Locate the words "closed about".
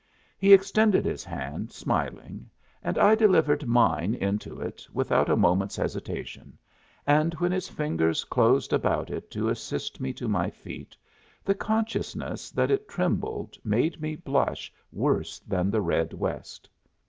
8.23-9.11